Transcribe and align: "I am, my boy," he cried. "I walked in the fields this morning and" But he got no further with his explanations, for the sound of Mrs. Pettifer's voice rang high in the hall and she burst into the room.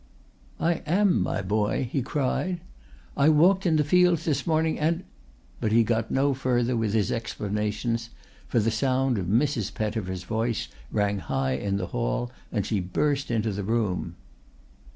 "I 0.59 0.81
am, 0.87 1.21
my 1.21 1.43
boy," 1.43 1.87
he 1.91 2.01
cried. 2.01 2.61
"I 3.15 3.29
walked 3.29 3.67
in 3.67 3.75
the 3.75 3.83
fields 3.83 4.25
this 4.25 4.47
morning 4.47 4.79
and" 4.79 5.03
But 5.61 5.71
he 5.71 5.83
got 5.83 6.09
no 6.09 6.33
further 6.33 6.75
with 6.75 6.93
his 6.95 7.11
explanations, 7.11 8.09
for 8.47 8.59
the 8.59 8.71
sound 8.71 9.19
of 9.19 9.27
Mrs. 9.27 9.71
Pettifer's 9.71 10.23
voice 10.23 10.69
rang 10.91 11.19
high 11.19 11.53
in 11.53 11.77
the 11.77 11.85
hall 11.93 12.31
and 12.51 12.65
she 12.65 12.79
burst 12.79 13.29
into 13.29 13.51
the 13.51 13.63
room. 13.63 14.15